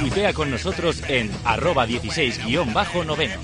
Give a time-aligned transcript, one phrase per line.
[0.00, 3.38] Tuitea con nosotros en arroba 16-noveno.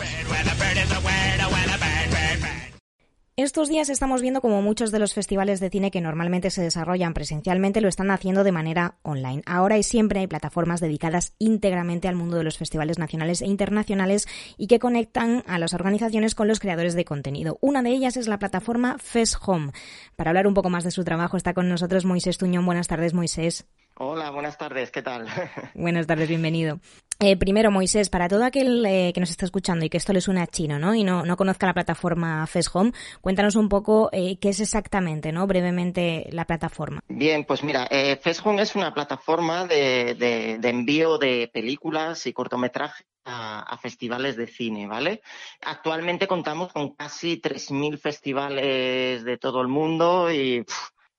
[3.38, 7.14] Estos días estamos viendo como muchos de los festivales de cine que normalmente se desarrollan
[7.14, 9.44] presencialmente lo están haciendo de manera online.
[9.46, 14.26] Ahora y siempre hay plataformas dedicadas íntegramente al mundo de los festivales nacionales e internacionales
[14.56, 17.58] y que conectan a las organizaciones con los creadores de contenido.
[17.60, 19.70] Una de ellas es la plataforma Fest Home.
[20.16, 22.66] Para hablar un poco más de su trabajo está con nosotros Moisés Tuñón.
[22.66, 23.68] Buenas tardes, Moisés.
[23.94, 25.28] Hola, buenas tardes, ¿qué tal?
[25.74, 26.80] buenas tardes, bienvenido.
[27.20, 30.20] Eh, primero, Moisés, para todo aquel eh, que nos está escuchando y que esto le
[30.20, 30.94] suena a chino, ¿no?
[30.94, 35.44] Y no, no conozca la plataforma FestHome, cuéntanos un poco eh, qué es exactamente, ¿no?
[35.48, 37.00] Brevemente la plataforma.
[37.08, 43.04] Bien, pues mira, eh, FestHome es una plataforma de, de, envío de películas y cortometrajes
[43.24, 45.20] a, festivales de cine, ¿vale?
[45.62, 50.64] Actualmente contamos con casi 3.000 festivales de todo el mundo y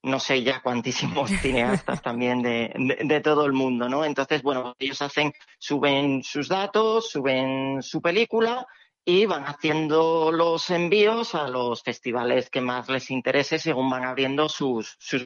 [0.04, 4.06] no sé ya cuantísimos cineastas también de, de, todo el mundo, ¿no?
[4.06, 8.66] Entonces, bueno, ellos hacen, suben sus datos, suben su película
[9.06, 14.50] y van haciendo los envíos a los festivales que más les interese según van abriendo
[14.50, 15.26] sus, sus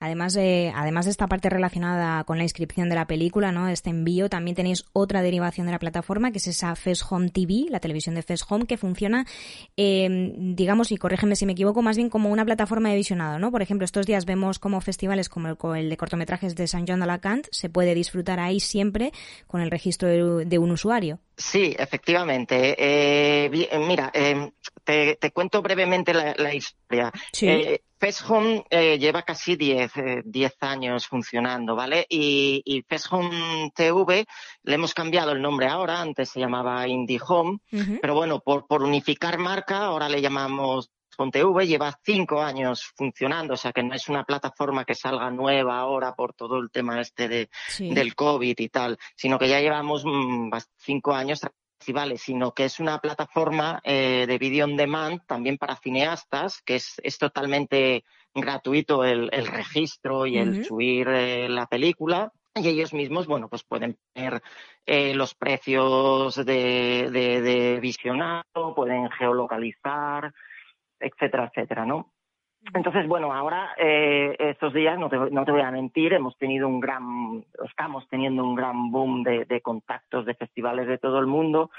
[0.00, 3.68] Además de, además de esta parte relacionada con la inscripción de la película, ¿no?
[3.68, 7.66] Este envío, también tenéis otra derivación de la plataforma, que es esa Fest Home TV,
[7.70, 9.26] la televisión de Fest Home, que funciona,
[9.76, 13.50] em, digamos, y corrígeme si me equivoco, más bien como una plataforma de visionado, ¿no?
[13.50, 17.04] Por ejemplo, estos días vemos como festivales como el, de cortometrajes de San John de
[17.04, 19.12] Alacant se puede disfrutar ahí siempre
[19.46, 21.20] con el registro de, un usuario.
[21.36, 22.74] Sí, efectivamente.
[22.78, 23.48] Eh,
[23.78, 24.50] mira, em,
[24.84, 27.12] te, cuento brevemente la, historia.
[27.32, 27.48] Sí.
[27.98, 32.06] FestHome eh, lleva casi 10 eh, años funcionando, ¿vale?
[32.08, 34.26] Y, y FestHome TV
[34.62, 37.58] le hemos cambiado el nombre ahora, antes se llamaba IndieHome,
[38.00, 40.90] pero bueno, por, por unificar marca, ahora le llamamos
[41.32, 45.78] TV, lleva cinco años funcionando, o sea que no es una plataforma que salga nueva
[45.78, 50.04] ahora por todo el tema este de, del COVID y tal, sino que ya llevamos
[50.04, 51.40] mm, cinco años
[51.78, 56.76] festivales, sino que es una plataforma eh, de video on demand también para cineastas, que
[56.76, 62.32] es, es totalmente gratuito el, el, registro y el subir eh, la película.
[62.54, 64.42] Y ellos mismos, bueno, pues pueden poner
[64.84, 70.32] eh, los precios de, de, de visionado, pueden geolocalizar,
[70.98, 72.12] etcétera, etcétera, ¿no?
[72.74, 76.68] Entonces, bueno, ahora eh, estos días, no te, no te voy a mentir, hemos tenido
[76.68, 81.26] un gran, estamos teniendo un gran boom de, de contactos de festivales de todo el
[81.26, 81.70] mundo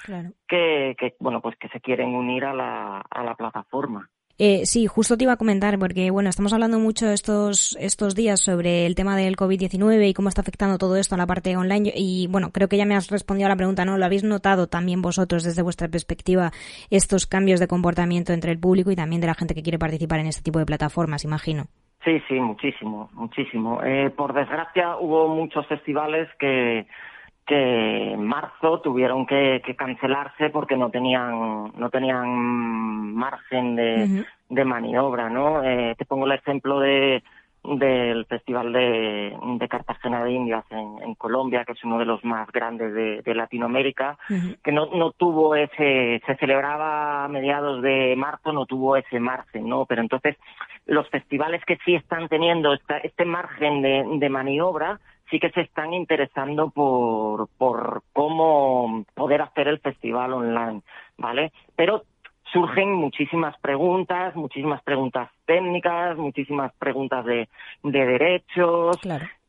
[0.47, 4.09] que, que, bueno, pues que se quieren unir a la, a la plataforma.
[4.41, 8.39] Eh, sí, justo te iba a comentar, porque bueno, estamos hablando mucho estos, estos días
[8.39, 11.91] sobre el tema del COVID-19 y cómo está afectando todo esto a la parte online.
[11.93, 13.97] Y bueno, creo que ya me has respondido a la pregunta, ¿no?
[13.97, 16.51] ¿Lo habéis notado también vosotros desde vuestra perspectiva
[16.89, 20.21] estos cambios de comportamiento entre el público y también de la gente que quiere participar
[20.21, 21.65] en este tipo de plataformas, imagino?
[22.05, 23.83] Sí, sí, muchísimo, muchísimo.
[23.83, 26.87] Eh, por desgracia hubo muchos festivales que
[27.49, 35.29] que en marzo tuvieron que, cancelarse porque no tenían no tenían margen de, de maniobra,
[35.29, 35.63] ¿no?
[35.63, 37.23] Eh, te pongo el ejemplo de
[37.63, 42.23] del Festival de, de Cartagena de Indias en, en, Colombia, que es uno de los
[42.23, 44.17] más grandes de, de Latinoamérica,
[44.63, 49.67] que no, no tuvo ese, se celebraba a mediados de marzo, no tuvo ese margen,
[49.67, 49.85] ¿no?
[49.85, 50.37] Pero entonces
[50.85, 52.73] los festivales que sí están teniendo
[53.03, 54.99] este margen de, de maniobra
[55.29, 60.81] sí que se están interesando por, por cómo poder hacer el festival online,
[61.17, 61.51] ¿vale?
[61.75, 62.03] Pero
[62.51, 67.47] surgen muchísimas preguntas, muchísimas preguntas técnicas, muchísimas preguntas de,
[67.83, 68.97] de derechos.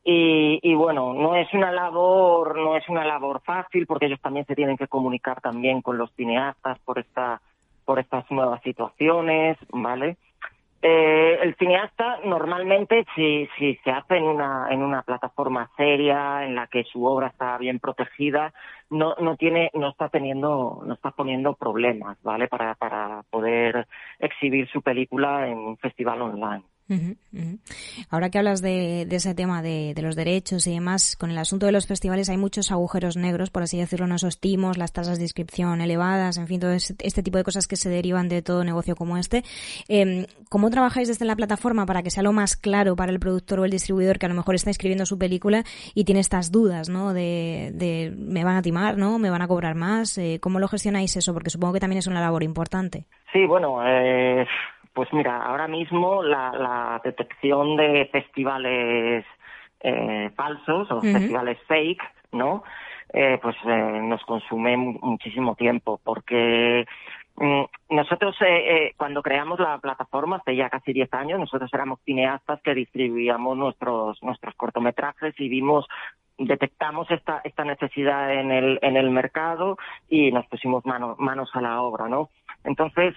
[0.03, 4.47] Y, y, bueno, no es una labor, no es una labor fácil porque ellos también
[4.47, 7.41] se tienen que comunicar también con los cineastas por esta,
[7.85, 10.17] por estas nuevas situaciones, ¿vale?
[10.83, 16.55] Eh, el cineasta normalmente si, si se hace en una, en una plataforma seria en
[16.55, 18.55] la que su obra está bien protegida
[18.89, 23.89] no, no tiene no está teniendo no está poniendo problemas vale para, para poder
[24.21, 26.65] exhibir su película en un festival online
[28.11, 31.73] Ahora que hablas de, ese tema de, los derechos y demás, con el asunto de
[31.73, 35.25] los festivales hay muchos agujeros negros, por así decirlo, en esos timos, las tasas de
[35.25, 38.97] inscripción elevadas, en fin, todo este, tipo de cosas que se derivan de todo negocio
[38.97, 39.45] como este.
[39.89, 43.61] Em, ¿Cómo trabajáis desde la plataforma para que sea lo más claro para el productor
[43.61, 45.63] o el distribuidor que a lo mejor está escribiendo su película
[45.95, 47.13] y tiene estas dudas, ¿no?
[47.15, 49.19] De, me van a timar, ¿no?
[49.19, 50.19] Me van a cobrar más.
[50.19, 51.33] Eh, ¿Cómo lo gestionáis eso?
[51.33, 53.05] Porque supongo que también es una labor importante.
[53.33, 54.45] Sí, bueno, eh,
[54.93, 59.25] pues mira, ahora mismo la, detección de festivales
[59.81, 62.03] eh, falsos o festivales fake,
[62.33, 62.63] ¿no?
[63.13, 66.87] Eh, pues eh, nos consume muchísimo tiempo porque
[67.37, 68.37] mm, nosotros
[68.97, 74.23] cuando creamos la plataforma hace ya casi 10 años nosotros éramos cineastas que distribuíamos nuestros
[74.23, 75.89] nuestros cortometrajes y vimos
[76.39, 79.77] detectamos esta esta necesidad en el en el mercado
[80.09, 82.31] y nos pusimos manos manos a la obra no
[82.63, 83.17] entonces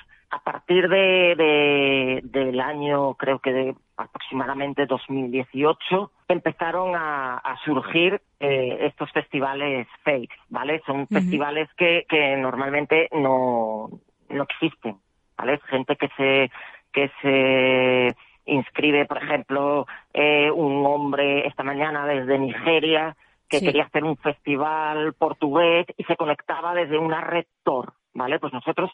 [0.66, 9.88] partir de, del año, creo que de aproximadamente 2018, empezaron a, surgir eh, estos festivales
[10.04, 10.82] fake, ¿vale?
[10.86, 13.90] Son festivales que, que normalmente no,
[14.30, 14.98] no existen,
[15.38, 15.60] ¿vale?
[15.70, 16.52] Gente que se,
[16.92, 23.16] que se inscribe, por ejemplo, eh, un hombre esta mañana desde Nigeria
[23.50, 28.40] que quería hacer un festival portugués y se conectaba desde una red Tor, ¿vale?
[28.40, 28.90] Pues nosotros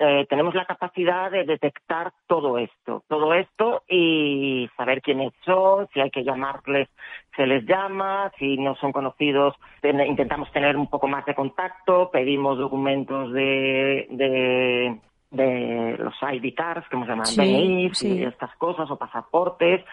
[0.00, 6.00] eh, tenemos la capacidad de detectar todo esto, todo esto y saber quiénes son, si
[6.00, 6.88] hay que llamarles,
[7.34, 12.58] se les llama, si no son conocidos, intentamos tener un poco más de contacto, pedimos
[12.58, 15.00] documentos de, de,
[15.32, 19.84] de los ID cards, que hemos llamado sí, y estas cosas, o pasaportes,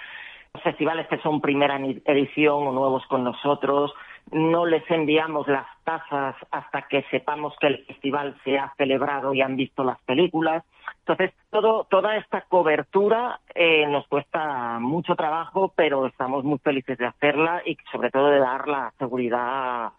[0.64, 3.92] festivales que son primera edición o nuevos con nosotros,
[4.32, 9.42] no les enviamos las tasas hasta que sepamos que el festival se ha celebrado y
[9.42, 10.64] han visto las películas.
[11.00, 17.06] Entonces, todo, toda esta cobertura eh, nos cuesta mucho trabajo, pero estamos muy felices de
[17.06, 19.92] hacerla y sobre todo de dar la seguridad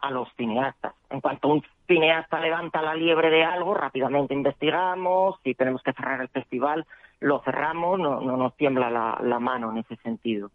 [0.00, 0.94] a los cineastas.
[1.10, 6.20] En cuanto un cineasta levanta la liebre de algo, rápidamente investigamos, si tenemos que cerrar
[6.20, 6.86] el festival,
[7.20, 10.50] lo cerramos, no, no nos tiembla la, la mano en ese sentido.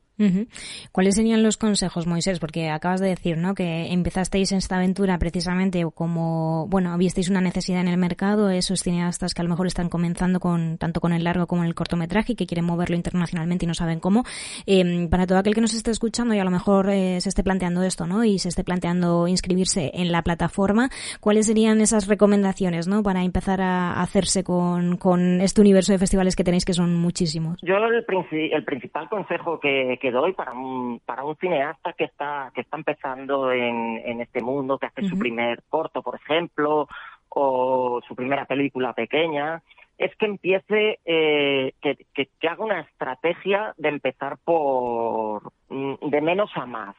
[0.92, 2.40] ¿Cuáles serían los consejos, Moisés?
[2.40, 3.56] Porque acabas de decir, ¿no?
[3.56, 9.34] Que empezasteis esta aventura precisamente como, bueno, visteis una necesidad en el mercado, esos cineastas
[9.34, 12.36] que a lo mejor están comenzando con tanto con el largo como el cortometraje y
[12.36, 14.24] que quieren moverlo internacionalmente y no saben cómo.
[14.66, 17.44] Em, para todo aquel que nos esté escuchando y a lo mejor eh, se esté
[17.44, 18.24] planteando esto, ¿no?
[18.24, 20.90] Y se esté planteando inscribirse en la plataforma,
[21.20, 23.04] ¿cuáles serían esas recomendaciones, ¿no?
[23.04, 27.60] Para empezar a hacerse con, con este universo de festivales que tenéis que son muchísimos.
[27.62, 28.06] Yo el,
[28.52, 33.52] el principal consejo que doy para un, para un cineasta que está, que está empezando
[33.52, 36.88] en, en este mundo, que hace su primer corto, por ejemplo,
[37.30, 39.62] o su primera película pequeña,
[39.98, 46.50] es que empiece, eh, que, que, haga una estrategia de empezar por mm, de menos
[46.56, 46.96] a más.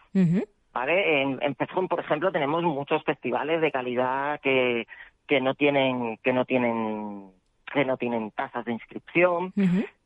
[0.73, 1.23] ¿Vale?
[1.23, 1.55] En, en
[1.89, 4.87] por ejemplo, tenemos muchos festivales de calidad que,
[5.27, 7.33] que no tienen, que no tienen
[7.73, 9.53] que no tienen tasas de inscripción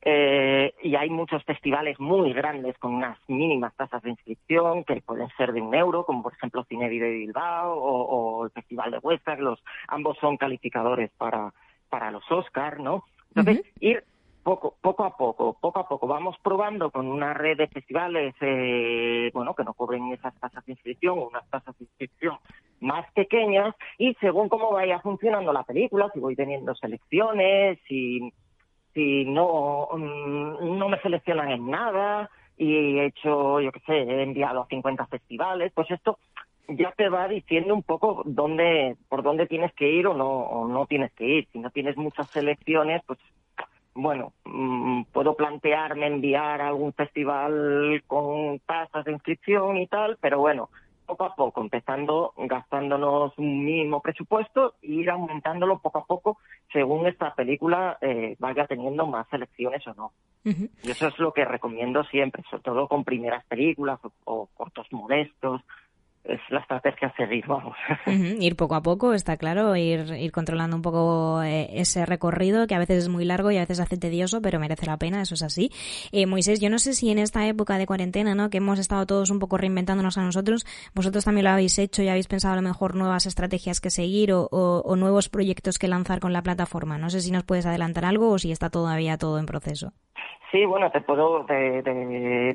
[0.02, 5.28] eh, y hay muchos festivales muy grandes con unas mínimas tasas de inscripción que pueden
[5.36, 9.36] ser de un euro, como por ejemplo Cinevi de Bilbao o, el Festival de Huesca,
[9.36, 11.52] los ambos son calificadores para
[11.88, 13.04] para los Oscars, ¿no?
[13.34, 14.02] Entonces, ir
[14.46, 16.06] poco, poco a poco, poco a poco.
[16.06, 20.72] Vamos probando con una red de festivales, eh, bueno, que no cobren esas tasas de
[20.74, 22.38] inscripción o unas tasas de inscripción
[22.78, 28.32] más pequeñas y según cómo vaya funcionando la película, si voy teniendo selecciones, si,
[28.94, 34.22] si no, mm, no me seleccionan en nada y he hecho, yo qué sé, he
[34.22, 36.18] enviado a 50 festivales, pues esto
[36.68, 40.68] ya te va diciendo un poco dónde, por dónde tienes que ir o no, o
[40.68, 41.48] no tienes que ir.
[41.52, 43.18] Si no tienes muchas selecciones, pues
[43.96, 50.38] bueno, mm, puedo plantearme enviar a algún festival con tasas de inscripción y tal, pero
[50.38, 50.68] bueno,
[51.06, 56.38] poco a poco, empezando gastándonos un mínimo presupuesto e ir aumentándolo poco a poco
[56.72, 60.12] según esta película eh, vaya teniendo más selecciones o no.
[60.44, 65.62] Y eso es lo que recomiendo siempre, sobre todo con primeras películas o cortos modestos
[66.28, 67.76] es la estrategia a seguir, vamos.
[68.06, 72.74] Ir poco a poco, está claro, ir, ir controlando un poco eh, ese recorrido que
[72.74, 75.34] a veces es muy largo y a veces hace tedioso, pero merece la pena, eso
[75.34, 75.70] es así.
[76.12, 78.50] Eh, Moisés, yo no sé si en esta época de cuarentena, ¿no?
[78.50, 82.08] que hemos estado todos un poco reinventándonos a nosotros, vosotros también lo habéis hecho y
[82.08, 86.20] habéis pensado a lo mejor nuevas estrategias que seguir o, o nuevos proyectos que lanzar
[86.20, 86.98] con la plataforma.
[86.98, 89.92] No sé si nos puedes adelantar algo o si está todavía todo en proceso.
[90.52, 91.44] Sí, bueno, te puedo.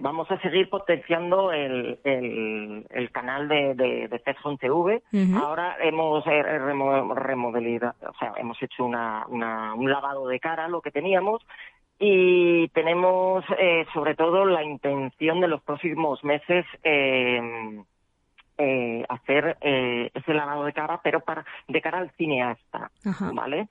[0.02, 4.20] vamos a seguir potenciando el, el, el canal de, de, de
[4.60, 5.02] TV.
[5.36, 10.82] Ahora hemos eh, remodelado, o sea, hemos hecho una, una, un lavado de cara lo
[10.82, 11.46] que teníamos
[12.00, 17.84] y tenemos eh, sobre todo la intención de los próximos meses eh,
[18.58, 22.90] eh, hacer eh, ese lavado de cara, pero para de cara al cineasta,
[23.34, 23.68] ¿vale?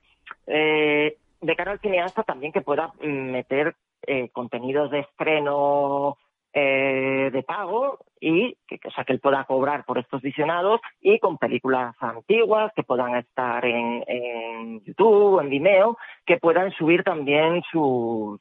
[0.47, 3.75] Eh, de cara al cineasta también que pueda meter
[4.11, 6.17] eh, contenidos de estreno
[6.52, 11.21] eh, de pago y que, o sea, que él pueda cobrar por estos visionados y
[11.21, 17.62] con películas antiguas que puedan estar en, en YouTube, en Vimeo, que puedan subir también
[17.71, 18.40] sus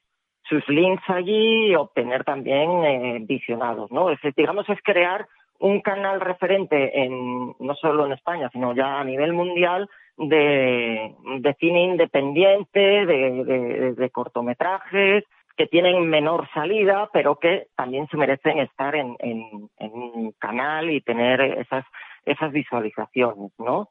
[0.49, 4.09] sus links allí y obtener también eh, visionados, ¿no?
[4.09, 5.27] Es, digamos, es crear
[5.59, 11.53] un canal referente en no solo en España, sino ya a nivel mundial de, de
[11.59, 15.25] cine independiente, de, de, de cortometrajes,
[15.59, 20.89] que tienen menor salida, pero que también se merecen estar en, en, en un canal
[20.89, 21.83] y tener esas,
[22.23, 23.89] esas visualizaciones, ¿no?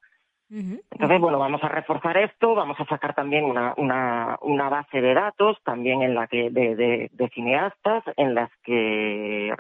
[0.49, 5.13] Entonces, bueno, vamos a reforzar esto, vamos a sacar también una, una, una base de
[5.13, 9.53] datos también en la que de, de, de cineastas en las que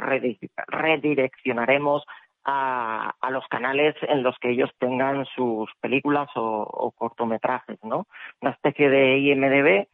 [0.66, 2.06] redireccionaremos
[2.44, 8.06] a, a, los canales en los que ellos tengan sus películas o, o cortometrajes, ¿no?
[8.40, 9.86] Una especie de IMDB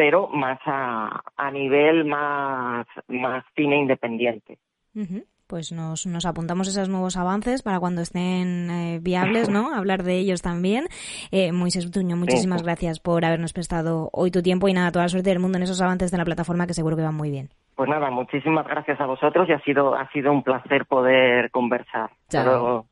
[0.00, 4.56] pero más a, a nivel más, más cine independiente.
[4.94, 5.24] Uh -huh.
[5.46, 9.74] Pues nos, nos, apuntamos esos nuevos avances para cuando estén eh, viables, ¿no?
[9.76, 10.86] Hablar de ellos también.
[11.32, 12.64] Eh, Moisés Tuño, muchísimas sí.
[12.64, 15.64] gracias por habernos prestado hoy tu tiempo y nada, toda la suerte del mundo en
[15.64, 17.50] esos avances de la plataforma que seguro que van muy bien.
[17.74, 22.08] Pues nada, muchísimas gracias a vosotros y ha sido, ha sido un placer poder conversar.
[22.30, 22.86] Chao.